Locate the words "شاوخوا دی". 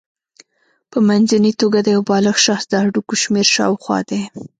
3.55-4.21